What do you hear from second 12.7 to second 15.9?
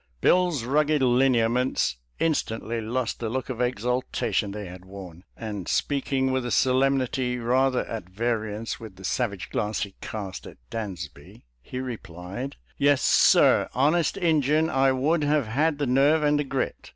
Yes, sir, honest Injun I would have had the